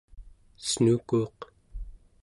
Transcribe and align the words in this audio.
snuukuuq 0.67 1.39